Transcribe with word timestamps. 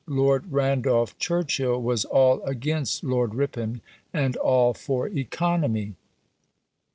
Lord 0.07 0.51
Randolph 0.51 1.15
Churchill 1.19 1.79
was 1.79 2.05
all 2.05 2.41
against 2.41 3.03
Lord 3.03 3.35
Ripon, 3.35 3.81
and 4.11 4.35
all 4.35 4.73
for 4.73 5.07
economy. 5.07 5.93